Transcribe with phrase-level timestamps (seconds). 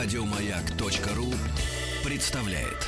[0.00, 1.26] Радиомаяк.ру
[2.04, 2.86] представляет.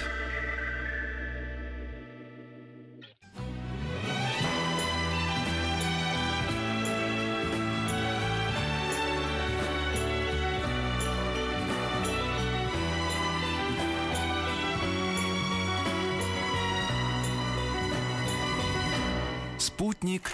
[19.59, 20.31] Спутник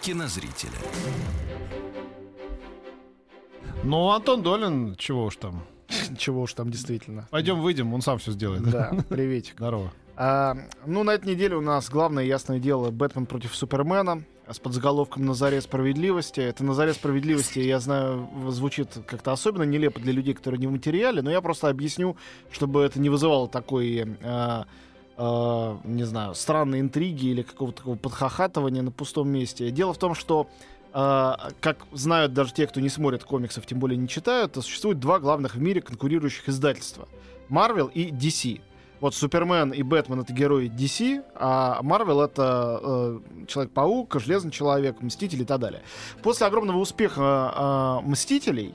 [0.00, 0.70] кинозрителя.
[3.82, 5.64] Ну, Антон Долин, чего уж там.
[6.16, 7.28] Чего уж там действительно.
[7.30, 8.62] Пойдем выйдем, он сам все сделает.
[8.70, 9.54] Да, приветик.
[9.56, 9.92] Здорово.
[10.16, 15.24] А, ну, на этой неделе у нас главное ясное дело «Бэтмен против Супермена» с подзаголовком
[15.24, 16.40] «На заре справедливости».
[16.40, 20.72] Это «На заре справедливости», я знаю, звучит как-то особенно нелепо для людей, которые не в
[20.72, 22.16] материале, но я просто объясню,
[22.50, 24.16] чтобы это не вызывало такой...
[24.22, 24.66] А,
[25.16, 29.70] а, не знаю, странной интриги или какого-то такого подхахатывания на пустом месте.
[29.70, 30.48] Дело в том, что
[30.92, 35.54] как знают даже те, кто не смотрит комиксов, тем более не читают, существует два главных
[35.54, 37.08] в мире конкурирующих издательства.
[37.48, 38.60] Marvel и DC.
[39.00, 45.42] Вот Супермен и Бэтмен это герои DC, а Marvel это э, Человек-паук, Железный человек, Мститель
[45.42, 45.82] и так далее.
[46.22, 48.74] После огромного успеха э, Мстителей,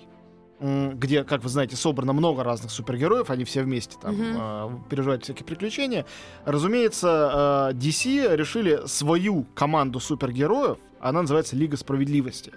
[0.60, 4.86] где, как вы знаете, собрано много разных супергероев, они все вместе там mm-hmm.
[4.86, 6.06] э, переживают всякие приключения.
[6.46, 12.54] Разумеется, э, DC решили свою команду супергероев, она называется Лига справедливости.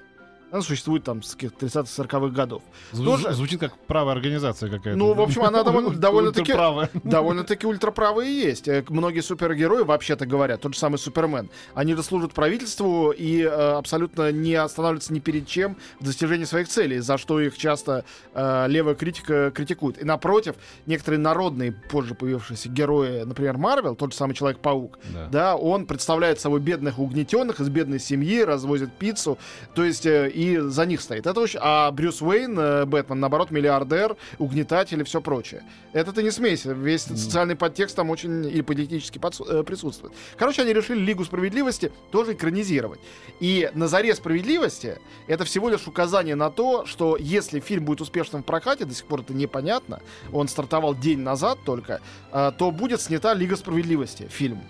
[0.51, 2.63] Она существует там с 30-40-х годов.
[2.93, 3.33] Зву- Тоже...
[3.33, 4.99] Звучит как правая организация какая-то.
[4.99, 6.53] Ну, в общем, она довольно, довольно-таки...
[7.05, 8.69] Довольно-таки ультраправая и есть.
[8.69, 10.61] Э, многие супергерои вообще-то говорят.
[10.61, 11.51] Тот же самый Супермен.
[11.75, 16.99] Они дослужат правительству и э, абсолютно не останавливаются ни перед чем в достижении своих целей,
[16.99, 20.01] за что их часто э, левая критика критикует.
[20.03, 20.57] И напротив,
[20.87, 25.29] некоторые народные, позже появившиеся герои, например, Марвел, тот же самый Человек-паук, да.
[25.31, 29.39] да, он представляет собой бедных угнетенных из бедной семьи, развозит пиццу.
[29.75, 31.27] То есть э, и за них стоит.
[31.27, 31.59] Это очень...
[31.63, 35.63] А Брюс Уэйн, э, Бэтмен, наоборот, миллиардер, угнетатель и все прочее.
[35.93, 36.73] Это ты не смейся.
[36.73, 37.17] Весь mm.
[37.17, 39.45] социальный подтекст там очень и политически подсу...
[39.45, 40.15] э, присутствует.
[40.39, 43.01] Короче, они решили Лигу справедливости тоже экранизировать.
[43.39, 48.43] И на заре справедливости это всего лишь указание на то, что если фильм будет успешным
[48.43, 50.01] в прокате, до сих пор это непонятно,
[50.33, 52.01] он стартовал день назад только,
[52.33, 54.63] э, то будет снята Лига справедливости, фильм.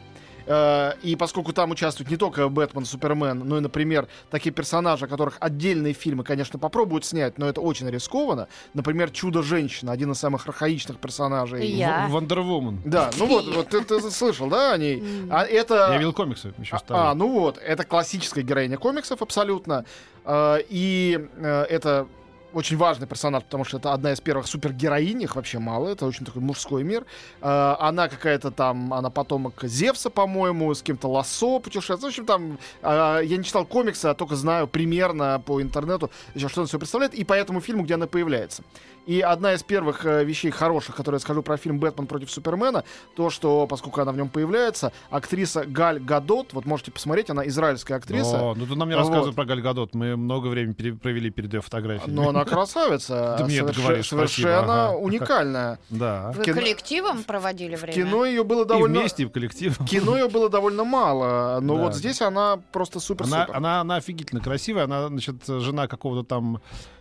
[0.50, 5.08] Э, и поскольку там участвуют не только Бэтмен, Супермен, но и, например, такие персонажи, о
[5.08, 8.48] которых отдельные фильмы, конечно, попробуют снять, но это очень рискованно.
[8.74, 11.64] Например, Чудо-женщина, один из самых архаичных персонажей.
[11.66, 12.08] Я.
[12.10, 12.82] Вандервумен.
[12.84, 15.02] Да, ну вот, вот ты, ты слышал, да, о ней?
[15.30, 15.90] А это...
[15.92, 17.10] Я видел комиксы еще старые.
[17.10, 19.84] А, ну вот, это классическая героиня комиксов абсолютно.
[20.24, 22.08] Э, и э, это
[22.52, 26.24] очень важный персонаж, потому что это одна из первых супергероинь, их вообще мало, это очень
[26.24, 27.04] такой мужской мир.
[27.40, 32.02] Э, она какая-то там, она потомок Зевса, по-моему, с кем-то Лассо путешествует.
[32.02, 36.60] В общем, там, э, я не читал комиксы, а только знаю примерно по интернету, что
[36.60, 38.62] она все представляет, и по этому фильму, где она появляется.
[39.10, 42.84] И одна из первых э, вещей хороших, которые я скажу про фильм «Бэтмен против Супермена»,
[43.16, 47.96] то, что, поскольку она в нем появляется, актриса Галь Гадот, вот можете посмотреть, она израильская
[47.96, 48.40] актриса.
[48.40, 49.34] О, ну ты нам не рассказывай вот.
[49.34, 52.14] про Галь Гадот, мы много времени пере- провели перед ее фотографией.
[52.14, 53.36] Но она красавица,
[54.04, 55.80] совершенно уникальная.
[55.90, 56.32] Да.
[56.36, 57.92] Вы коллективом проводили время?
[57.92, 58.98] кино ее было довольно...
[58.98, 59.76] И вместе, в коллектив.
[59.88, 63.50] кино ее было довольно мало, но вот здесь она просто супер-супер.
[63.52, 66.60] Она, она офигительно красивая, она, значит, жена какого-то там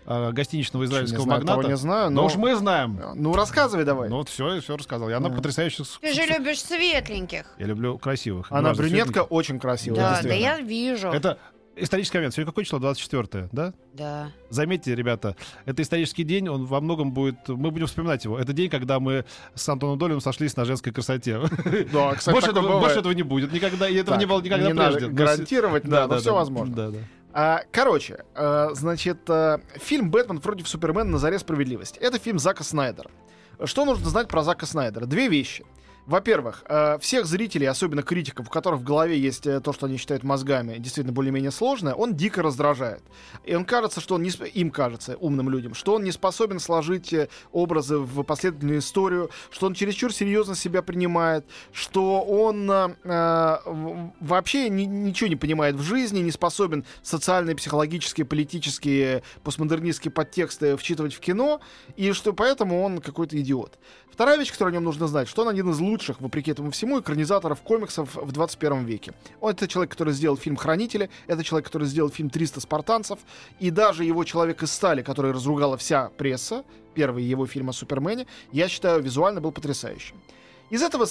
[0.10, 1.70] э, гостиничного израильского не знаю, магната.
[1.70, 2.22] не знаю, но...
[2.22, 3.00] но уж мы знаем.
[3.16, 4.10] Ну, рассказывай давай.
[4.10, 5.10] Ну, вот все, все рассказал.
[5.10, 5.36] И она mm.
[5.36, 5.86] потрясающая.
[6.02, 7.46] Ты же любишь светленьких.
[7.58, 8.52] Я люблю красивых.
[8.52, 10.00] Она брюнетка очень красивая.
[10.00, 11.10] Да, да я вижу.
[11.10, 11.38] Это
[11.84, 12.34] исторический момент.
[12.34, 12.80] Сегодня какое число?
[12.80, 13.74] 24 да?
[13.94, 14.32] Да.
[14.50, 17.48] Заметьте, ребята, это исторический день, он во многом будет...
[17.48, 18.40] Мы будем вспоминать его.
[18.40, 21.40] Это день, когда мы с Антоном Долем сошлись на женской красоте.
[21.92, 23.52] Да, кстати, больше, этого, больше этого не будет.
[23.52, 25.00] Никогда, и этого так, не было никогда не прежде.
[25.02, 26.76] Надо гарантировать, да, да, но да, все да, возможно.
[26.76, 26.98] Да, да.
[27.32, 31.10] А, короче, а, значит, а, фильм «Бэтмен против Супермена.
[31.10, 32.00] На заре справедливости».
[32.00, 33.12] Это фильм Зака Снайдера.
[33.66, 35.06] Что нужно знать про Зака Снайдера?
[35.06, 35.66] Две вещи.
[36.10, 39.98] Во-первых, э, всех зрителей, особенно критиков, у которых в голове есть э, то, что они
[39.98, 43.04] считают мозгами, действительно более-менее сложное, он дико раздражает.
[43.46, 47.14] И он кажется, что он не, им кажется, умным людям, что он не способен сложить
[47.14, 53.58] э, образы в последовательную историю, что он чересчур серьезно себя принимает, что он э,
[54.20, 61.14] вообще ни, ничего не понимает в жизни, не способен социальные, психологические, политические, постмодернистские подтексты вчитывать
[61.14, 61.62] в кино,
[61.98, 63.78] и что поэтому он какой-то идиот.
[64.20, 67.00] Вторая вещь, которую о нем нужно знать, что он один из лучших, вопреки этому всему,
[67.00, 69.14] экранизаторов комиксов в 21 веке.
[69.42, 73.20] Он это человек, который сделал фильм «Хранители», это человек, который сделал фильм «300 спартанцев»,
[73.60, 76.64] и даже его «Человек из стали», который разругала вся пресса,
[76.96, 80.16] первый его фильм о Супермене, я считаю, визуально был потрясающим.
[80.70, 81.06] Из этого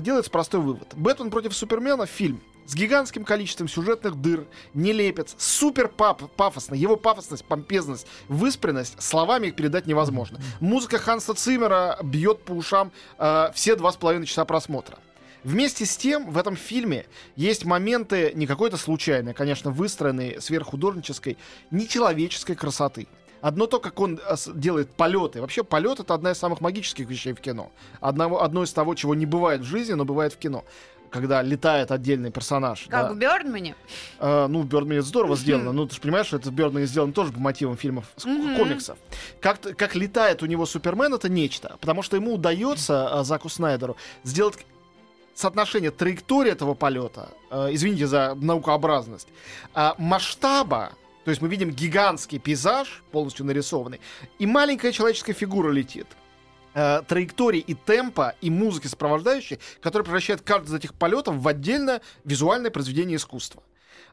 [0.00, 0.88] делается простой вывод.
[0.94, 2.40] «Бэтмен против Супермена»— фильм.
[2.66, 6.74] С гигантским количеством сюжетных дыр, нелепец, супер пап пафосно.
[6.74, 10.40] Его пафосность, помпезность, выспренность словами их передать невозможно.
[10.60, 14.98] Музыка Ханса Циммера бьет по ушам э, все два с половиной часа просмотра.
[15.42, 21.38] Вместе с тем, в этом фильме есть моменты не какой-то случайной, конечно, выстроенной сверххудожнической,
[21.70, 23.08] нечеловеческой красоты.
[23.40, 25.40] Одно то, как он э, делает полеты.
[25.40, 27.72] Вообще, полет это одна из самых магических вещей в кино.
[28.00, 30.64] Одно, одно из того, чего не бывает в жизни, но бывает в кино
[31.10, 32.86] когда летает отдельный персонаж.
[32.88, 33.12] Как да.
[33.12, 33.74] в Бёрдмане?
[34.18, 35.72] А, ну, в Бёрдмане здорово сделано.
[35.72, 38.98] Ну, ты же понимаешь, что это в Бёрдмане сделано тоже по мотивам фильмов, комиксов.
[39.40, 41.76] Как, как летает у него Супермен, это нечто.
[41.80, 44.64] Потому что ему удается, а, Заку Снайдеру, сделать
[45.34, 49.28] соотношение траектории этого полета, э, извините за наукообразность,
[49.74, 50.92] э, масштаба,
[51.24, 54.00] то есть мы видим гигантский пейзаж, полностью нарисованный,
[54.38, 56.06] и маленькая человеческая фигура летит
[56.74, 62.00] э, траектории и темпа, и музыки сопровождающей, которые превращают каждый из этих полетов в отдельное
[62.24, 63.62] визуальное произведение искусства.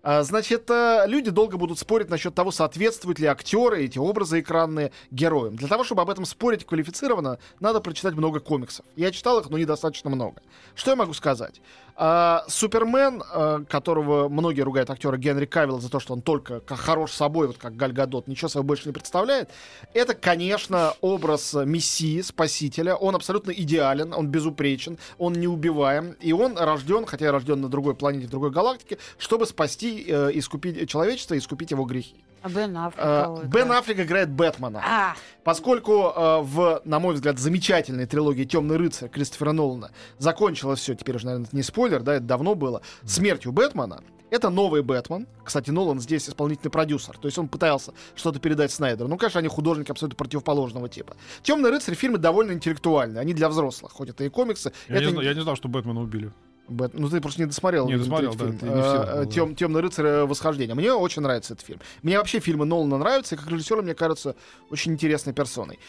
[0.03, 4.91] А, значит, э, люди долго будут спорить насчет того, соответствуют ли актеры, эти образы экранные
[5.11, 5.55] героям.
[5.55, 8.85] Для того, чтобы об этом спорить квалифицированно, надо прочитать много комиксов.
[8.95, 10.41] Я читал их, но недостаточно много.
[10.75, 11.61] Что я могу сказать?
[11.99, 16.77] А, Супермен, а, которого многие ругают актера Генри Кавилла за то, что он только как
[16.77, 19.49] хорош собой, вот как Галь Гадот, ничего собой больше не представляет,
[19.95, 22.93] это, конечно, образ мессии, спасителя.
[22.95, 27.95] Он абсолютно идеален, он безупречен, он неубиваем, и он рожден, хотя и рожден на другой
[27.95, 32.15] планете, в другой галактике, чтобы спасти, э, искупить человечество и искупить его грехи.
[32.41, 33.05] А Бен Аффлек.
[33.05, 34.81] Э, Бен Аффлек играет Бэтмена.
[34.85, 40.93] А, Поскольку э, в, на мой взгляд, замечательной трилогии Темный рыцарь Кристофера Нолана закончилось все,
[40.93, 44.03] теперь уже, наверное, не спойлер, да, это давно было, смертью Бэтмена.
[44.29, 45.25] Это новый Бэтмен.
[45.45, 47.17] Кстати, Нолан здесь исполнительный продюсер.
[47.17, 49.07] То есть он пытался что-то передать Снайдеру.
[49.07, 51.15] Ну, конечно, они художники абсолютно противоположного типа.
[51.43, 53.21] Темный рыцарь фильмы довольно интеллектуальные.
[53.21, 53.93] Они для взрослых.
[53.93, 54.73] Хоть это и комиксы.
[54.89, 56.33] Я, это не, знал- я не знал, что Бэтмена убили.
[56.67, 57.87] Бэт- Ну, ты просто не досмотрел.
[57.87, 58.49] Не досмотрел, фильм.
[58.51, 59.31] да, это не в силах было, да.
[59.31, 60.75] Тем, Темный рыцарь э, восхождения.
[60.75, 61.79] Мне очень нравится этот фильм.
[62.03, 64.35] Мне вообще фильмы Нолана нравятся, и как режиссер, мне кажется,
[64.69, 65.79] очень интересной персоной.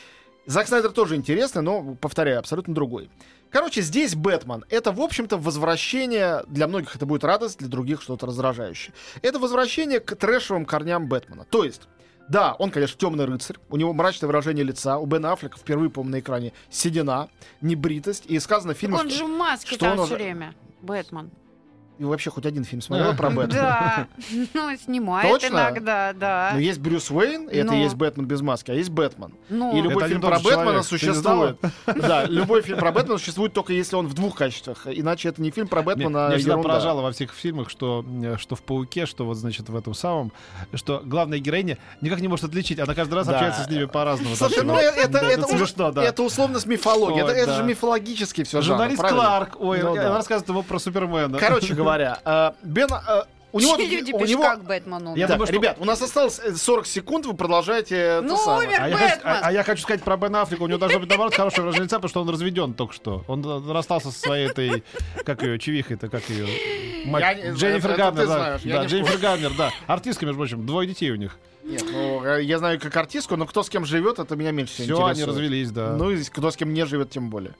[0.46, 3.10] Зак Снайдер тоже интересный, но, повторяю, абсолютно другой.
[3.50, 4.64] Короче, здесь Бэтмен.
[4.68, 6.42] Это, в общем-то, возвращение...
[6.48, 8.92] Для многих это будет радость, для других что-то раздражающее.
[9.22, 11.44] Это возвращение к трэшевым корням Бэтмена.
[11.44, 11.82] То есть,
[12.28, 13.56] да, он, конечно, темный рыцарь.
[13.70, 14.98] У него мрачное выражение лица.
[14.98, 17.28] У Бена Аффлека впервые, по на экране седина,
[17.60, 18.24] небритость.
[18.26, 20.54] И сказано в фильме, он что- же в маске что там он все время.
[20.82, 21.30] Бэтмен.
[21.98, 23.52] И вообще хоть один фильм смотрела про Бэтмена?
[23.52, 24.06] Да,
[24.54, 25.48] ну, снимает Точно?
[25.54, 26.50] иногда, да.
[26.54, 27.82] Но есть Брюс Уэйн, и это и Ну.
[27.82, 29.34] есть Бэтмен без маски, а есть Бэтмен.
[29.48, 31.58] Ну, И любой Это фильм про Бэтмена существует.
[31.86, 34.86] Да, любой фильм про Бэтмена существует только если он в двух качествах.
[34.86, 38.36] Иначе это не фильм про Бэтмена, а меня всегда поражало во всех фильмах, что, э,
[38.38, 40.30] что в «Пауке», что вот, значит, в этом самом,
[40.74, 43.34] что главная героиня никак не может отличить, она каждый раз Да.
[43.34, 44.36] общается с ними по-разному.
[44.36, 46.04] Слушай, ну э- это, это, смешно, да.
[46.04, 47.22] это условность мифологии.
[47.22, 50.14] Ой, это, же мифологический все Журналист Кларк, ой, Ну она да.
[50.14, 51.38] рассказывает ему про Супермена.
[51.38, 52.88] Короче говоря, э, Бен...
[52.92, 53.76] э, у него...
[53.78, 54.42] люди у него...
[54.42, 55.18] как Бэтмен умер.
[55.18, 58.36] Я Да, думаю, что- Ребят, у нас осталось э, 40 секунд, вы продолжаете это Ну,
[58.36, 58.68] самое.
[58.68, 60.62] умер А я, хочу, а- а я хочу сказать про Бен Аффлека.
[60.62, 63.24] У него должно быть, наоборот, хорошее выражение лица, потому что он разведен только что.
[63.26, 64.84] Он э, расстался со своей этой,
[65.24, 66.46] как ее, чевихой-то, как ее,
[67.06, 68.34] мать- Я Дженнифер это Гарнер, ты да.
[68.38, 69.70] знаешь, Да, Дженнифер Гарнер, да.
[69.86, 71.38] Артистка, между прочим, двое детей у них.
[71.64, 74.72] Нет, ну, э, я знаю как артистку, но кто с кем живет, это меня меньше
[74.74, 75.28] всего Все, они интересует.
[75.28, 75.96] развелись, да.
[75.98, 77.54] Ну и кто с кем не живет, тем более.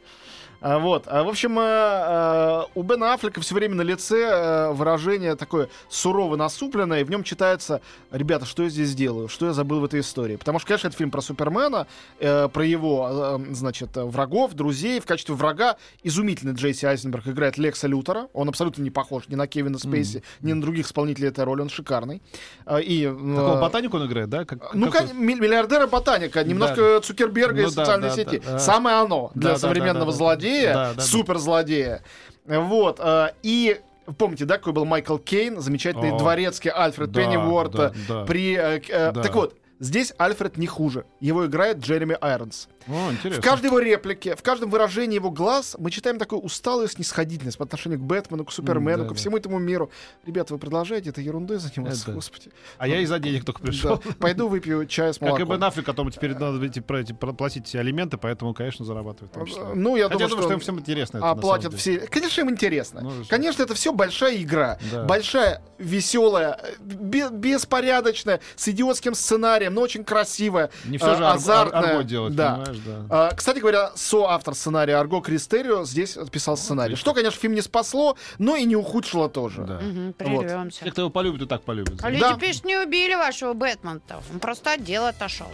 [0.61, 1.05] А, Вот.
[1.07, 5.69] А, В общем, э, э, у Бена Аффлека все время на лице э, выражение такое
[5.89, 9.85] сурово насупленное, и в нем читается, ребята, что я здесь делаю, что я забыл в
[9.85, 10.37] этой истории.
[10.37, 11.87] Потому что, конечно, это фильм про Супермена,
[12.19, 15.01] э, про его, э, значит, врагов, друзей.
[15.01, 18.29] В качестве врага изумительный Джейси Айзенберг играет Лекса Лютера.
[18.33, 21.61] Он абсолютно не похож ни на Кевина Спейси, ни на других исполнителей этой роли.
[21.61, 22.21] Он шикарный.
[22.67, 24.45] А, И, э, Такого ботанику он играет, да?
[24.45, 28.43] Как- ну, ми- миллиардера ботаника, немножко Цукерберга Ну из да, социальной да, сети.
[28.45, 28.59] да, да.
[28.59, 30.19] Самое оно для Да, да, современного да, да, да.
[30.49, 31.03] Злодея, Да, да, да.
[31.03, 32.03] суперзлодея.
[32.47, 33.01] Вот.
[33.01, 33.81] э, И
[34.17, 37.73] помните, да, какой был Майкл Кейн, замечательный О, дворецкий Альфред да, Пенниуорт.
[37.73, 38.25] да, э, да.
[38.25, 39.23] При, э, э, Да.
[39.23, 41.05] Так вот, здесь Альфред не хуже.
[41.21, 42.69] Его играет Джереми Айронс.
[42.87, 43.43] О, интересно.
[43.43, 47.65] В каждой его реплике, в каждом выражении его глаз мы читаем такую усталую снисходительность по
[47.65, 49.15] отношению к Бэтмену, к Супермену, да, ко да.
[49.17, 49.91] всему этому миру.
[50.25, 52.03] Ребята, вы продолжаете этой ерундой заниматься?
[52.05, 52.51] Это- Господи.
[52.79, 54.01] А я из-за денег только пришел.
[54.05, 54.13] Да.
[54.19, 55.49] Пойду выпью чай с Как и молоком.
[55.49, 59.33] Бен Аффлек, которому теперь надо эти, про эти, платить алименты, поэтому, конечно, зарабатывает.
[59.75, 61.21] Ну, я Хотя думаю, думаю, что им что всем интересно.
[61.23, 61.99] а платят все.
[62.01, 63.01] Конечно, им интересно.
[63.03, 64.79] Ну, что- Конечно, это все большая игра.
[64.93, 65.05] Да.
[65.05, 70.71] Большая, веселая, бе- беспорядочная, с идиотским сценарием, но очень красивая.
[70.85, 71.81] Не все же ар- азартная.
[71.83, 72.55] арго делать, да.
[72.57, 73.07] понимаешь, да.
[73.11, 76.97] А, Кстати говоря, соавтор сценария Арго Кристерио здесь писал сценарий.
[76.97, 79.65] Что, конечно, фильм не спасло, но и не ухудшило тоже.
[79.65, 79.81] Да.
[79.81, 80.17] Вот.
[80.17, 80.85] прервемся.
[80.85, 81.99] Те, кто его полюбит, и так полюбят.
[82.03, 82.37] А люди Да.
[82.37, 84.23] пишут, не убили вашего Бэтмена-то.
[84.33, 85.49] Он просто от дела отошел.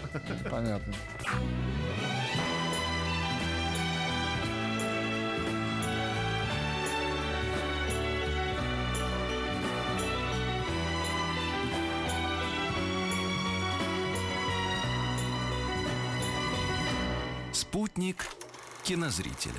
[0.50, 0.94] Понятно.
[17.74, 18.26] Спутник
[18.84, 19.52] кинозрителя.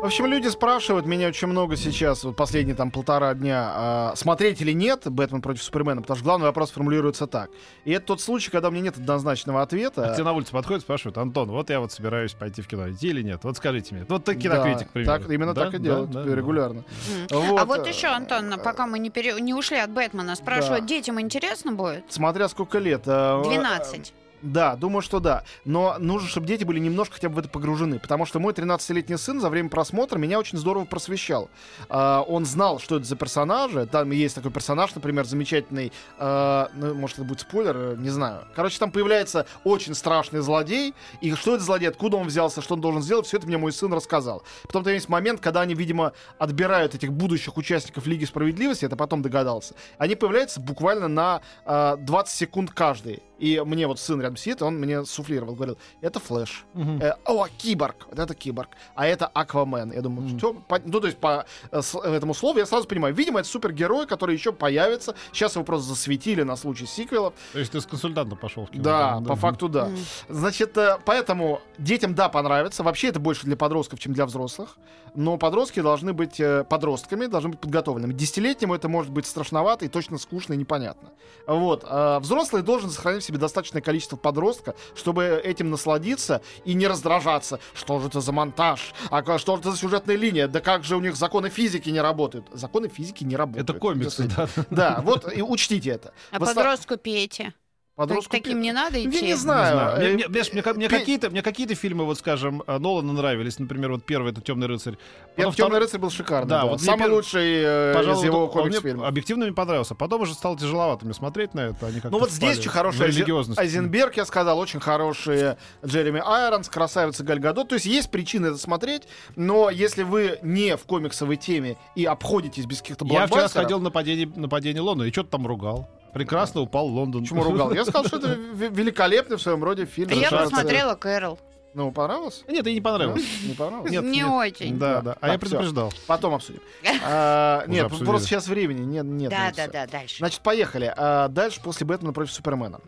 [0.00, 4.60] В общем, люди спрашивают меня очень много сейчас, вот последние там полтора дня, а, смотреть
[4.60, 7.50] или нет «Бэтмен против Супермена», потому что главный вопрос формулируется так.
[7.84, 10.12] И это тот случай, когда у меня нет однозначного ответа.
[10.12, 13.08] А тебе на улице подходит, спрашивают, Антон, вот я вот собираюсь пойти в кино, идти
[13.08, 13.40] или нет?
[13.42, 14.06] Вот скажите мне.
[14.08, 15.18] Вот ты кинокритик, к примеру.
[15.18, 15.64] Так, именно Да?
[15.64, 16.84] так и Да, делают да, регулярно.
[17.28, 20.82] А Вот, вот э, еще, Антон, пока мы не, пере- не ушли от Бэтмена, спрашивают,
[20.82, 20.88] Да.
[20.88, 22.04] детям интересно будет?
[22.08, 23.02] Смотря сколько лет.
[23.06, 24.14] э, 12.
[24.42, 25.44] Да, думаю, что да.
[25.64, 27.98] Но нужно, чтобы дети были немножко хотя бы в это погружены.
[28.00, 31.48] Потому что мой 13-летний сын за время просмотра меня очень здорово просвещал.
[31.88, 33.86] А, он знал, что это за персонажи.
[33.86, 35.92] Там есть такой персонаж, например, замечательный.
[36.18, 38.46] а, ну, может, это будет спойлер, э, не знаю.
[38.54, 40.94] Короче, там появляется очень страшный злодей.
[41.20, 43.72] И что это злодей, откуда он взялся, что он должен сделать, все это мне мой
[43.72, 44.42] сын рассказал.
[44.64, 49.22] Потом там есть момент, когда они, видимо, отбирают этих будущих участников Лиги Справедливости, это потом
[49.22, 49.74] догадался.
[49.98, 53.22] Они появляются буквально на а, 20 секунд каждый.
[53.42, 56.64] И мне вот сын рядом сидит, он мне суфлировал, говорил, это Флэш.
[56.74, 57.00] Мгм.
[57.02, 58.68] Э, о, киборг, вот это киборг.
[58.94, 59.90] А это Аквамен.
[59.92, 60.38] Я думаю, Мгм.
[60.38, 60.54] что?
[60.54, 64.06] по- ну, то есть по э, с- этому слову я сразу понимаю, видимо, это супергерой,
[64.06, 65.16] который еще появится.
[65.32, 67.34] Сейчас его просто засветили на случай сиквелов.
[67.52, 68.84] То есть ты с консультантом пошел в кино?
[68.84, 69.88] Да, по факту да.
[69.88, 69.96] М.
[70.28, 72.84] Значит, э, поэтому детям, да, понравится.
[72.84, 74.76] Вообще это больше для подростков, чем для взрослых.
[75.14, 78.12] Но подростки должны быть э, подростками, должны быть подготовленными.
[78.12, 81.10] Десятилетнему это может быть страшновато и точно скучно и непонятно.
[81.46, 81.84] Вот.
[81.88, 87.58] а взрослый должен сохранить в себе достаточное количество подростка, чтобы этим насладиться и не раздражаться.
[87.74, 88.94] Что же это за монтаж?
[89.10, 90.48] А что же это за сюжетная линия?
[90.48, 92.46] Да как же у них законы физики не работают?
[92.52, 93.70] Законы физики не работают.
[93.70, 94.48] Это комиксы, да.
[94.70, 96.12] Да, вот и учтите это.
[96.30, 97.54] А подростку пейте.
[97.94, 99.22] Подростку Таким не надо Я идти?
[99.24, 99.74] не знаю.
[99.76, 99.96] знаю.
[99.98, 103.58] Мне, Э, мне- знаешь, мне мне какие-то, мне какие-то фильмы, вот скажем, э, Нолана нравились.
[103.58, 104.96] Например, вот первый это Темный рыцарь.
[105.36, 106.48] Потом Темный второй- рыцарь был шикарный.
[106.48, 109.06] Да, Да, вот самый пер- лучший э, Пожалуй, из его мне комикс-фильмов.
[109.06, 109.94] объективно мне понравился.
[109.94, 111.86] Потом уже стало тяжеловато мне смотреть на это.
[111.86, 113.58] Они как-то Ну вот здесь очень хороший религиозность.
[113.60, 117.68] Айзенберг, я сказал, очень хорошие Джереми Айронс, красавица Галь Гадот.
[117.68, 119.02] То есть есть причины это смотреть,
[119.36, 123.50] но если вы не в комиксовой теме и обходитесь без каких-то Я вчера блокбастеров...
[123.50, 125.88] сходил на падение, на падение Лондона и что-то там ругал.
[126.12, 127.22] Прекрасно упал Лондон.
[127.22, 127.72] Почему ругал?
[127.72, 130.10] Я сказал, что это великолепный в своем роде фильм.
[130.10, 131.38] Я посмотрела Кэрол.
[131.74, 132.44] Ну, понравилось?
[132.48, 133.24] Нет, и не понравилось.
[133.42, 133.90] Не понравилось?
[133.90, 134.26] Нет, не нет.
[134.28, 134.78] очень.
[134.78, 135.16] Да, да.
[135.22, 135.50] А я Так, всё.
[135.56, 135.90] предупреждал.
[136.06, 136.60] Потом обсудим.
[137.02, 138.08] А, Нет, обсудили.
[138.08, 139.06] просто сейчас времени нет.
[139.06, 139.72] нет Да, нет, да, всё.
[139.72, 140.16] да, дальше.
[140.18, 140.92] Значит, поехали.
[140.94, 142.80] А, дальше после Бэтмена против Супермена.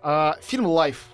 [0.00, 1.04] А, фильм Лайф.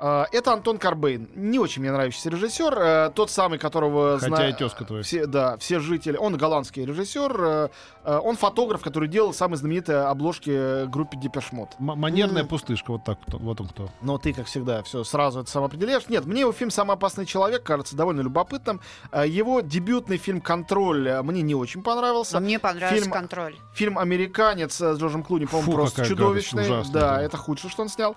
[0.00, 1.28] А, это Антон Корбейн.
[1.34, 2.78] Не очень мне нравящийся режиссер.
[2.78, 4.86] э, тот самый, которого Хотя зна- и тезка.
[5.02, 6.16] Все, да, все жители.
[6.16, 7.36] Он голландский режиссер.
[7.40, 7.68] э,
[8.04, 11.70] э, он фотограф, который делал самые знаменитые обложки группе Depeche Mode.
[11.80, 13.88] М- манерная пустышка, вот так вот, он кто.
[14.00, 16.08] Но ты, как всегда, все сразу это самоопределяешь.
[16.08, 18.80] Нет, мне его фильм «Самый опасный человек» кажется довольно любопытным.
[19.12, 22.36] Его дебютный фильм «Контроль» мне не очень понравился.
[22.36, 23.56] А мне понравился фильм- контроль.
[23.74, 26.62] Фильм «Американец» с Джорджем Клуни, по-моему, Фу, просто чудовищный.
[26.68, 27.22] гадость, ужасно, да, да.
[27.22, 28.16] это худшее, что он снял.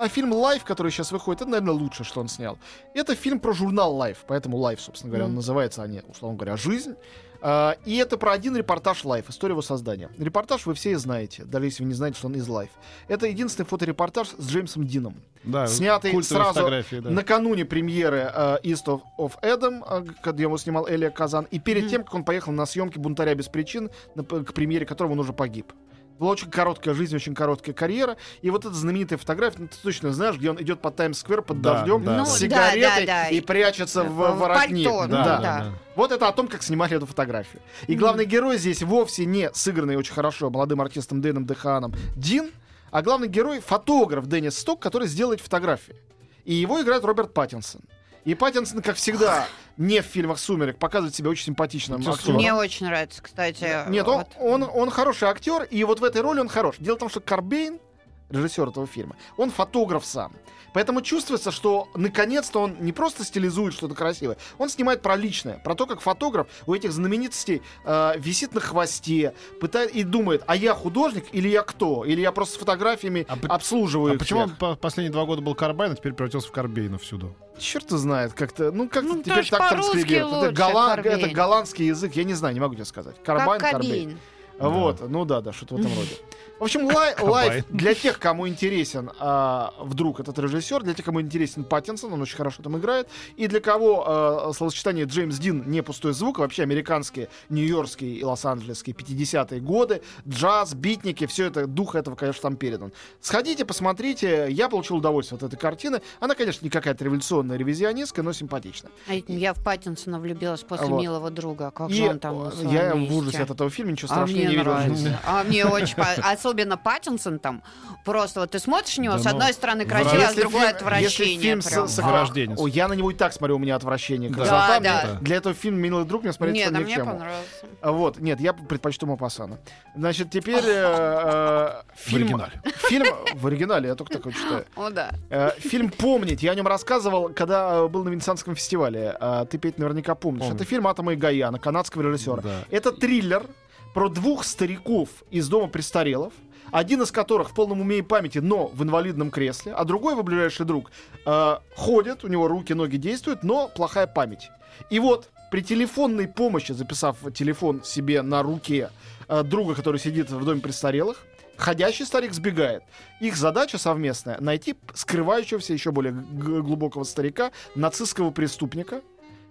[0.00, 2.58] А фильм «Лайф», который сейчас выходит, это, наверное, лучшее, что он снял.
[2.94, 5.36] Это фильм про журнал «Лайф», поэтому «Лайф», собственно говоря, он Мгм.
[5.36, 6.94] называется, а не, условно говоря, «Жизнь».
[7.42, 10.08] А, и это про один репортаж «Лайф», история его создания.
[10.18, 12.70] Репортаж вы все знаете, даже если вы не знаете, что он из «Лайф».
[13.08, 15.16] Это единственный фоторепортаж с Джеймсом Дином.
[15.44, 17.10] Да, Снятый сразу да.
[17.10, 21.82] Накануне премьеры э, East of, of Eden, э, когда его снимал Элия Казан, и перед
[21.82, 21.90] Мгм.
[21.90, 25.34] тем, как он поехал на съемки «Бунтаря без причин», на к премьере которого он уже
[25.34, 25.74] погиб.
[26.20, 28.18] Была очень короткая жизнь, очень короткая карьера.
[28.42, 31.62] И вот эта знаменитая фотография, ну, ты точно знаешь, где он идет по Таймс-сквер под
[31.62, 33.28] Да, дождем да, Ну, с да, сигаретой да, да.
[33.30, 34.86] и прячется в, В воротник.
[34.86, 35.72] пальто, Да, ну, да, да.
[35.96, 37.62] Вот это о том, как снимали эту фотографию.
[37.86, 42.50] И главный герой здесь вовсе не сыгранный очень хорошо молодым артистом Дэном Дехааном Дин,
[42.90, 45.96] а главный герой фотограф Деннис Сток, который сделает фотографии.
[46.44, 47.80] И его играет Роберт Паттинсон.
[48.24, 49.46] И Паттинсон, как всегда,
[49.76, 52.36] не в фильмах «Сумерек», показывает себя очень симпатичным актером.
[52.36, 53.88] Мне очень нравится, кстати.
[53.88, 54.28] Нет, он, вот.
[54.38, 56.76] он, он хороший актер, и вот в этой роли он хорош.
[56.78, 57.80] Дело в том, что Карбейн,
[58.30, 60.32] режиссер этого фильма, он фотограф сам.
[60.72, 65.74] Поэтому чувствуется, что наконец-то он не просто стилизует что-то красивое, он снимает про личное, про
[65.74, 70.74] то, как фотограф у этих знаменитостей э, висит на хвосте, пытает и думает, а я
[70.74, 72.04] художник или я кто?
[72.04, 74.58] Или я просто с фотографиями А обслуживаю А их почему он всех?
[74.58, 77.34] по- последние два года был Карбайн, а теперь превратился в Карбейна всюду?
[77.58, 80.32] Черт знает, как-то, ну как-то Ну, теперь так транскрибируют.
[80.34, 81.18] Это, лучше, голлан- Карбейн.
[81.18, 83.16] это голландский язык, я не знаю, не могу тебе сказать.
[83.24, 84.18] Карбайн, Как Карбейн.
[84.60, 84.80] Кабин.
[84.80, 86.16] Вот, ну да, да, что-то в этом роде.
[86.60, 91.20] В общем, лай- лайф для тех, кому интересен а, вдруг этот режиссер, для тех, кому
[91.22, 95.82] интересен Паттинсон, он очень хорошо там играет, и для кого а, словосочетание Джеймс Дин не
[95.82, 101.94] пустой звук, а вообще американские, нью-йоркские и лос-анджелесские 50-е годы, джаз, битники, все это, дух
[101.94, 102.92] этого, конечно, там передан.
[103.22, 106.02] Сходите, посмотрите, я получил удовольствие от этой картины.
[106.20, 108.92] Она, конечно, не какая-то революционная ревизионистская, но симпатичная.
[109.08, 111.00] А Я в Паттинсона влюбилась после Вот.
[111.00, 111.70] «Милого друга».
[111.70, 114.49] Как И же он там я в ужасе от этого фильма, ничего А страшного мне
[114.50, 115.20] не в нравится.
[115.26, 115.96] А мне очень...
[116.22, 117.62] Особенно Паттинсон там.
[118.04, 120.60] Просто вот ты смотришь на него, Да с ну, одной стороны красиво, а с другой
[120.60, 121.34] фильм- отвращение.
[121.34, 121.88] Если фильм прям.
[121.88, 122.58] с, с- Вырожденец.
[122.58, 124.30] О, я на него и так смотрю, у меня отвращение.
[124.30, 124.36] Да.
[124.36, 124.80] Красота.
[124.80, 125.18] Да, да.
[125.20, 127.10] Для этого фильм «Милый друг» мне смотреть Нет, ни к мне чему.
[127.12, 127.66] понравился.
[127.82, 129.58] А Вот, нет, я предпочту Мапасана.
[129.94, 132.22] Значит, теперь э, э, фильм...
[132.28, 132.62] оригинале.
[132.88, 134.64] Фильм в оригинале, я только такой читаю.
[134.76, 135.10] О, да.
[135.28, 136.42] Э, Фильм «Помнить».
[136.42, 139.16] Я о нем рассказывал, когда был на Венецианском фестивале.
[139.20, 140.40] А Ты, Петь, наверняка помнишь.
[140.40, 140.56] Помню.
[140.56, 142.40] Это фильм «Атома и Гаяна», канадского режиссера.
[142.42, 142.64] Да.
[142.70, 143.44] Это триллер
[143.94, 146.32] про двух стариков из дома престарелых,
[146.70, 150.22] один из которых в полном уме и памяти, но в инвалидном кресле, а другой его
[150.22, 150.90] ближайший друг
[151.26, 154.50] э, ходит, у него руки, ноги действуют, но плохая память.
[154.88, 158.90] И вот при телефонной помощи, записав телефон себе на руке
[159.28, 161.24] э, друга, который сидит в доме престарелых,
[161.56, 162.84] ходящий старик сбегает.
[163.20, 169.02] Их задача совместная— найти скрывающегося еще более глубокого старика, нацистского преступника,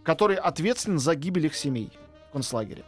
[0.04, 1.92] который ответственен за гибель их семей
[2.30, 2.84] в концлагере.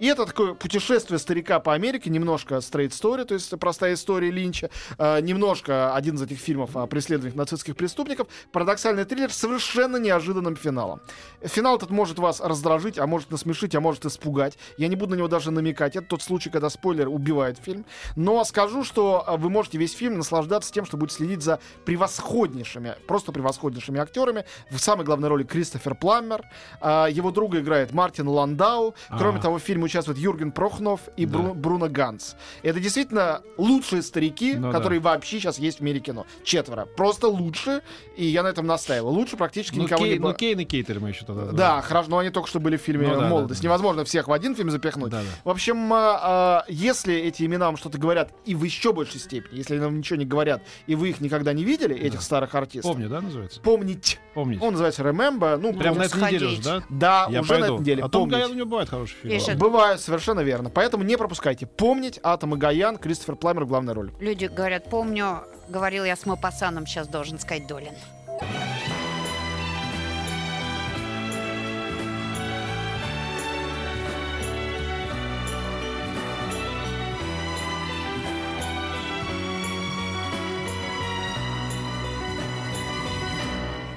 [0.00, 4.70] И это такое путешествие старика по Америке, немножко straight story, то есть простая история Линча,
[4.98, 10.56] э, немножко один из этих фильмов о преследованиях нацистских преступников, парадоксальный триллер с совершенно неожиданным
[10.56, 11.00] финалом.
[11.42, 14.58] Финал этот может вас раздражить, а может насмешить, а может испугать.
[14.78, 15.94] Я не буду на него даже намекать.
[15.94, 17.84] Это тот случай, когда спойлер убивает фильм.
[18.16, 22.96] Но скажу, что э, вы можете весь фильм наслаждаться тем, что будете следить за превосходнейшими,
[23.06, 24.44] просто превосходнейшими актерами.
[24.70, 26.42] В самой главной роли Кристофер Пламмер.
[26.80, 28.94] А, Его друга играет Мартин Ландау.
[29.08, 29.42] Кроме А.
[29.42, 31.38] того, в фильме участвует Юрген Прохнов и Да.
[31.38, 32.36] Бру- Бруно Ганс.
[32.62, 36.26] Это действительно лучшие старики, Ну которые вообще сейчас есть в мире кино.
[36.42, 36.86] Четверо.
[36.96, 37.82] Просто лучше.
[38.16, 39.12] И я на этом настаиваю.
[39.12, 40.30] Лучше практически Ну, никого Кей- не было.
[40.30, 41.52] ну, Кейн и Кейтель мы еще тогда.
[41.52, 43.60] Да, хорошо, но они только что были в фильме Ну да, да, «Молодость».
[43.60, 43.66] да.
[43.68, 45.10] Невозможно всех в один фильм запихнуть.
[45.10, 45.28] Да, да.
[45.44, 49.58] В общем, а, а, если эти имена вам что-то говорят, и в еще большей степени,
[49.58, 52.92] если они вам ничего не говорят, и вы их никогда не видели, этих старых артистов,
[52.92, 53.60] Помню, да, называется?
[53.60, 54.18] помнить.
[54.34, 54.64] Помните.
[54.64, 55.56] Он называется «Remember».
[55.56, 56.82] Ну, Прям на этой неделе уже, да?
[56.90, 57.74] Да, Я уже на пойду.
[57.74, 58.02] этой неделе.
[58.02, 58.32] А «Помнить».
[58.34, 59.58] Гаян у него бывает хороший фильм.
[59.74, 60.70] Бывает, совершенно верно.
[60.70, 61.66] Поэтому не пропускайте.
[61.66, 64.12] «Помнить», «Атом и Гаян», Кристофер Пламер в главной роли.
[64.20, 67.92] Люди говорят, помню, говорил я с Мапасаном, сейчас должен сказать Долин.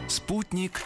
[0.07, 0.81] Спутник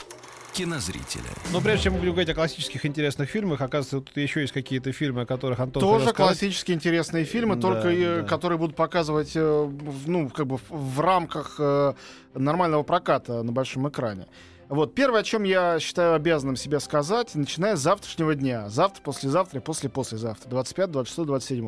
[0.65, 1.23] кинозрителя.
[1.51, 4.91] Но прежде чем мы будем говорить о классических интересных фильмах, оказывается, тут еще есть какие-то
[4.91, 6.37] фильмы, о которых Антон Тоже хотел сказать.
[6.39, 8.27] классические интересные фильмы, Да, только э, да.
[8.27, 11.93] которые будут показывать, э, в- ну, как бы в, рамках э,
[12.35, 14.27] нормального проката на большом экране.
[14.69, 18.69] Вот, первое, о чем я считаю обязанным себе сказать, начиная с завтрашнего дня.
[18.69, 20.49] Завтра, послезавтра и после-послезавтра.
[20.49, 21.65] 25, 26, 27.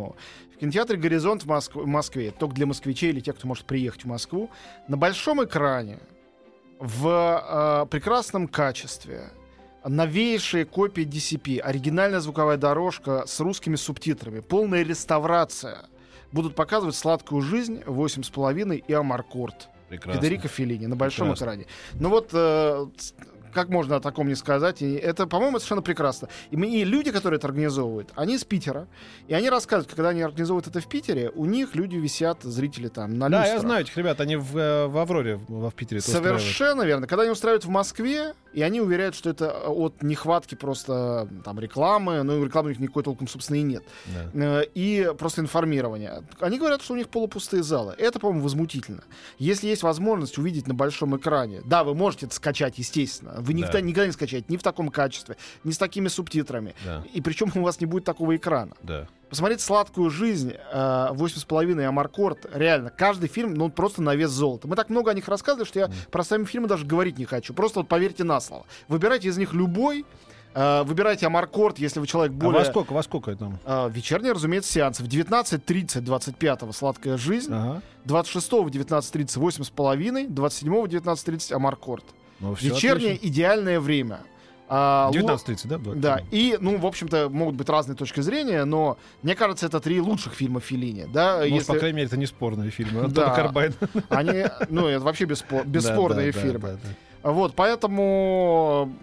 [0.56, 4.04] В кинотеатре «Горизонт» в, Моск- в Москве, только для москвичей или тех, кто может приехать
[4.04, 4.50] в Москву,
[4.88, 6.00] на большом экране,
[6.84, 9.30] в э, прекрасном качестве,
[9.86, 15.86] новейшие копии DCP, оригинальная звуковая дорожка с русскими субтитрами, полная реставрация.
[16.34, 19.69] Будут показывать «Сладкую жизнь», «8,5» и «Амаркорд».
[19.88, 20.22] Прекрасно.
[20.22, 21.43] Федерико Феллини на большом Прекрасно.
[21.46, 21.65] экране.
[21.93, 22.88] Ну вот, э,
[23.54, 24.82] как можно о таком не сказать?
[24.82, 26.28] И это, по-моему, совершенно прекрасно.
[26.52, 28.88] И, мы- и люди, которые это организовывают, они из Питера.
[29.28, 33.18] И они рассказывают, когда они организовывают это в Питере, у них люди висят, зрители там,
[33.18, 36.02] на Да, я знаю этих ребят, они в, э, в Авроре, в, в Питере.
[36.02, 37.08] Совершенно верно.
[37.08, 42.24] Когда они устраивают в Москве, и они уверяют, что это от нехватки просто там рекламы,
[42.24, 43.84] ну рекламы у них никакой толком, собственно, и нет,
[44.34, 44.62] Да.
[44.62, 46.24] э, и просто информирования.
[46.39, 47.96] Они говорят, что у них полупустые залы.
[47.98, 49.04] Это, по-моему, возмутительно.
[49.38, 53.36] Если есть возможность увидеть на большом экране, да, вы можете это скачать, естественно.
[53.39, 53.82] Вы никогда, Да.
[53.82, 56.76] никогда не скачаете ни в таком качестве, ни с такими субтитрами.
[56.86, 57.04] Да.
[57.13, 58.74] И причем у вас не будет такого экрана.
[58.84, 59.08] Да.
[59.34, 62.46] Посмотреть «Сладкую жизнь», э, «8,5» и «Амаркорд».
[62.54, 64.67] Реально, каждый фильм, ну, просто на вес золота.
[64.67, 67.52] Мы так много о них рассказывали, что я про сами фильмы даже говорить не хочу.
[67.56, 68.67] Просто вот поверьте на слово.
[68.88, 70.06] Выбирайте из них любой.
[70.54, 72.60] э, выбирайте «Амаркорд», если вы человек А более...
[72.60, 73.60] во сколько, во сколько это?
[73.65, 75.00] Э, вечерний, разумеется, сеанс.
[75.00, 77.82] В 19.30 25-го «Сладкая жизнь», Ага.
[78.06, 79.39] 26-го в 19.30
[79.74, 82.04] «8,5», 27-го в 19.30 «Амаркорд».
[82.39, 83.28] Ну, Вечернее отлично.
[83.30, 84.19] идеальное время.
[84.69, 85.78] А, лу- 19.30, да?
[85.95, 89.99] да, и, ну, в общем-то, могут быть разные точки зрения, но мне кажется, это три
[90.02, 93.02] лучших фильма Филини, да, Ну, если по крайней мере, это не спорные фильмы.
[93.02, 93.36] Антон Да.
[93.36, 93.73] Карбайн.
[94.10, 96.60] они, ну, это вообще беспо- бесспорные Да, да, фильмы.
[96.60, 96.78] да,
[97.23, 97.32] да.
[97.32, 98.93] Вот, поэтому,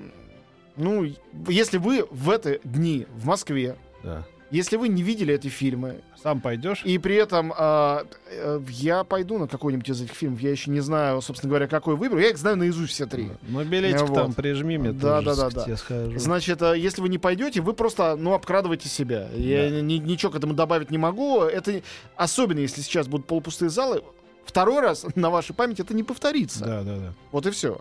[0.76, 1.06] ну,
[1.48, 4.24] если вы в эти дни в Москве, Да.
[4.50, 6.82] Если вы не видели эти фильмы, Сам пойдешь?
[6.84, 10.80] и при этом а, э, я пойду на какой-нибудь из этих фильмов, я еще не
[10.80, 13.30] знаю, собственно говоря, какой выберу, я их знаю наизусть все три.
[13.42, 14.14] Ну, билетик Вот.
[14.14, 15.64] там прижми мне Да, да, да, да.
[15.68, 16.18] я.
[16.18, 19.28] Значит, э, если вы не пойдете, вы просто, ну, обкрадываете себя.
[19.34, 19.80] Я Да.
[19.80, 21.42] ни- ничего к этому добавить не могу.
[21.42, 21.82] Это
[22.16, 24.02] особенно, если сейчас будут полупустые залы,
[24.44, 26.64] второй раз на вашей памяти это не повторится.
[26.64, 27.12] Да, да, да.
[27.32, 27.80] Вот и все.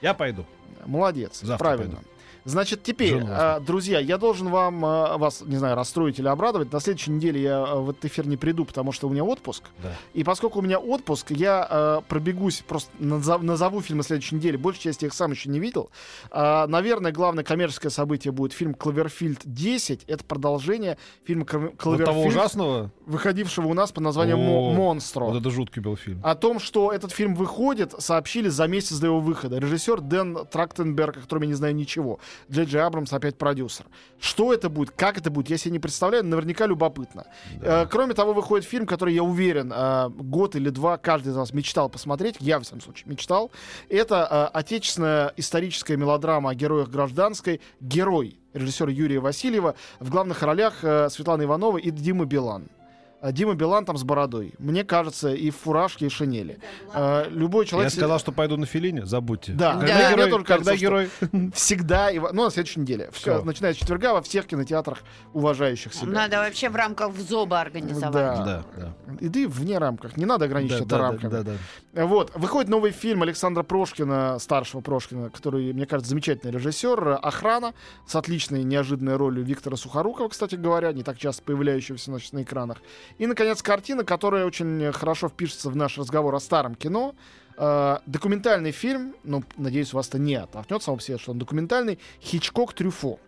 [0.00, 0.44] Я пойду.
[0.84, 1.40] Молодец.
[1.42, 1.94] Завтра Правильно.
[1.96, 2.08] пойду.
[2.44, 6.72] Значит, теперь, э, друзья, я должен вам, э, вас, не знаю, расстроить или обрадовать.
[6.72, 9.64] На следующей неделе я э, в этот эфир не приду, потому что у меня отпуск.
[9.82, 9.92] Да.
[10.14, 14.56] И поскольку у меня отпуск, я э, пробегусь, просто назов, назову фильмы следующей недели.
[14.56, 15.90] Большую часть я их сам еще не видел.
[16.30, 20.02] Э, наверное, главное коммерческое событие будет фильм «Кловерфильд 10».
[20.08, 21.84] Это продолжение фильма «Кловерфильд».
[21.84, 22.90] Вот того ужасного?
[23.06, 25.24] Выходившего у нас под названием «Монстро».
[25.26, 26.20] Вот это жуткий был фильм.
[26.24, 29.58] О том, что этот фильм выходит, сообщили за месяц до его выхода.
[29.58, 32.18] Режиссер Дэн Трактенберг, о котором я не знаю ничего.
[32.50, 33.86] Джей Джей Абрамс опять продюсер.
[34.20, 37.26] Что это будет, как это будет, я себе не представляю, наверняка любопытно.
[37.60, 37.82] Да.
[37.82, 41.52] Э, кроме того, выходит фильм, который, я уверен, э, год или два каждый из вас
[41.52, 43.50] мечтал посмотреть, я, в всяком случае, мечтал.
[43.88, 49.74] Это э, отечественная историческая мелодрама о героях гражданской «Герой» режиссера Юрия Васильева.
[50.00, 52.68] В главных ролях э, Светлана Иванова и Дима Билан.
[53.22, 54.52] А Дима Билан там с бородой.
[54.58, 56.58] Мне кажется, и в фуражке, и в шинели.
[56.92, 57.92] А, любой человек...
[57.92, 59.52] Я сказал, что пойду на Филине, забудьте.
[59.52, 59.74] Да.
[59.74, 60.12] Когда да.
[60.12, 61.10] герой, только когда кажется, герой...
[61.54, 63.10] Всегда, ну, на следующей неделе.
[63.12, 63.40] Все.
[63.44, 64.98] Начиная с четверга во всех кинотеатрах,
[65.34, 66.10] уважающих себя.
[66.10, 68.12] Надо вообще в рамках ЗОБа организовать.
[68.12, 68.44] Да.
[68.44, 69.16] да, да.
[69.20, 70.16] И ты вне рамках.
[70.16, 71.30] Не надо ограничивать да, это да, рамками.
[71.30, 71.52] Да, да,
[71.92, 72.06] да.
[72.06, 72.32] Вот.
[72.34, 77.20] Выходит новый фильм Александра Прошкина, старшего Прошкина, который, мне кажется, замечательный режиссер.
[77.22, 77.72] «Охрана»
[78.04, 82.78] с отличной неожиданной ролью Виктора Сухорукова, кстати говоря, не так часто появляющегося на экранах.
[83.18, 87.14] И, наконец, картина, которая очень хорошо впишется в наш разговор о старом кино.
[87.56, 92.72] Э, документальный фильм, ну, надеюсь, у вас-то не оттолкнет сам себе, что он документальный, «Хичкок
[92.72, 93.18] Трюфо».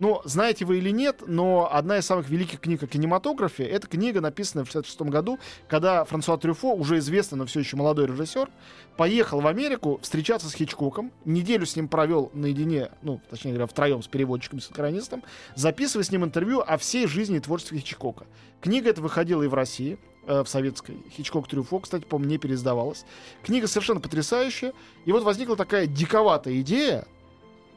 [0.00, 4.22] Ну, знаете вы или нет, но одна из самых великих книг о кинематографе— это книга,
[4.22, 8.48] написанная в 1966 году, когда Франсуа Трюфо, уже известный, но все еще молодой режиссер,
[8.96, 14.02] поехал в Америку встречаться с Хичкоком, неделю с ним провел наедине, ну, точнее говоря, втроем
[14.02, 15.22] с переводчиком, с экранистом,
[15.54, 18.24] записывая с ним интервью о всей жизни и творчестве Хичкока.
[18.62, 20.96] Книга эта выходила и в России, э, в советской.
[21.10, 23.04] Хичкок Трюфо, кстати, по-моему, не переиздавалась.
[23.42, 24.72] Книга совершенно потрясающая.
[25.04, 27.06] И вот возникла такая диковатая идея,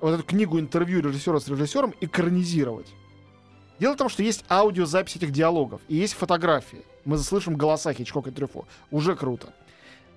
[0.04, 2.88] вот эту книгу интервью режиссера с режиссером экранизировать.
[3.80, 6.84] Дело в том, что есть аудиозапись этих диалогов и есть фотографии.
[7.06, 8.66] Мы заслышим голоса Хичкока и Трюфо.
[8.92, 9.54] Уже круто.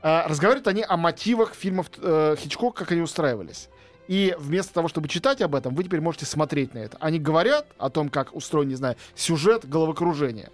[0.03, 3.69] А, разговаривают они о мотивах фильмов э, Хичкока, как они устраивались.
[4.09, 6.97] И вместо того, чтобы читать об этом, вы теперь можете смотреть на это.
[7.01, 10.51] Они говорят о том, как устроен, не знаю, сюжет головокружения.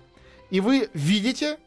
[0.50, 1.58] И вы видите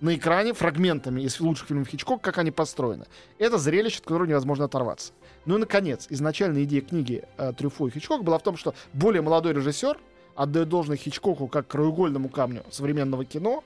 [0.00, 3.06] на экране фрагментами из лучших фильмов Хичкока, как они построены.
[3.38, 5.12] Это зрелище, от которого невозможно оторваться.
[5.46, 9.22] Ну и, наконец, изначальная идея книги э, Трюфо и Хичкок была в том, что более
[9.22, 9.98] молодой режиссер
[10.34, 13.64] отдает должное Хичкоку как краеугольному камню современного кино,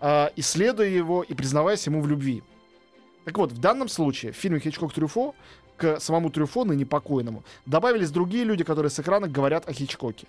[0.00, 2.42] э, исследуя его и признаваясь ему в любви.
[3.24, 5.34] Так вот, в данном случае в фильме Хичкок Трюфо
[5.76, 10.26] к самому Трюфо, ныне покойному, добавились другие люди, которые с экрана говорят о Хичкоке.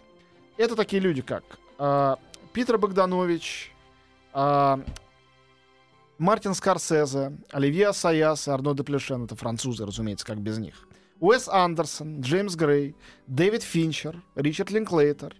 [0.57, 1.43] Это такие люди, как
[1.79, 2.15] э,
[2.53, 3.71] Питер Богданович,
[4.33, 4.77] э,
[6.23, 9.25] Мартин Скорсезе, Оливье Саяс и Арно де Плешен.
[9.25, 10.87] Это французы, разумеется, как без них.
[11.19, 12.95] Уэс Андерсон, Джеймс Грей,
[13.27, 15.35] Дэвид Финчер, Ричард Линклейтер.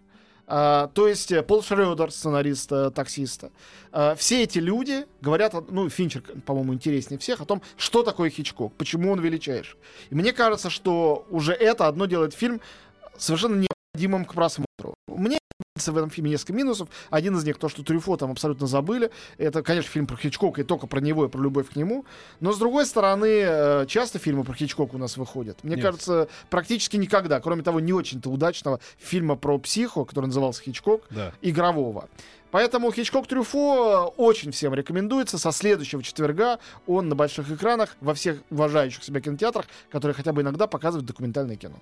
[0.46, 3.50] Uh, то есть э, Пол Шредер, сценарист uh, таксиста.
[3.93, 8.74] Uh, все эти люди говорят, ну, Финчер, по-моему, интереснее всех, о том, что такое Хичкок,
[8.74, 9.80] почему он величайший.
[10.10, 12.60] И мне кажется, что уже это одно делает фильм
[13.17, 14.73] совершенно необходимым к просмотру.
[15.76, 16.88] В этом фильме несколько минусов.
[17.10, 19.10] Один из них то, что Трюфо там абсолютно забыли.
[19.40, 22.06] Это, конечно, фильм про Хичкока и только про него и про любовь к нему.
[22.42, 25.64] Но, с другой стороны, э, часто фильмы про Хичкока у нас выходят.
[25.64, 25.84] Мне Нет.
[25.84, 27.40] кажется, практически никогда.
[27.40, 31.34] Кроме того, не очень-то удачного фильма про психо, который назывался Хичкок, да.
[31.42, 32.08] игрового.
[32.52, 35.40] Поэтому Хичкок Трюфо очень всем рекомендуется.
[35.40, 40.44] Со следующего четверга он на больших экранах во всех уважающих себя кинотеатрах, которые хотя бы
[40.44, 41.82] иногда показывают документальное кино.